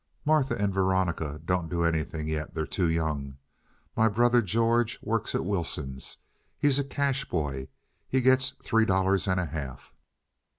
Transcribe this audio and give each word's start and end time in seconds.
"Martha 0.25 0.55
and 0.59 0.73
Veronica 0.73 1.39
don't 1.45 1.69
do 1.69 1.83
anything 1.83 2.27
yet. 2.27 2.55
They're 2.55 2.65
too 2.65 2.89
young. 2.89 3.37
My 3.95 4.07
brother 4.07 4.41
George 4.41 4.97
works 5.03 5.35
at 5.35 5.45
Wilson's. 5.45 6.17
He's 6.57 6.79
a 6.79 6.83
cash 6.83 7.25
boy. 7.25 7.67
He 8.07 8.19
gets 8.21 8.49
three 8.49 8.85
dollars 8.85 9.27
and 9.27 9.39
a 9.39 9.45
half." 9.45 9.93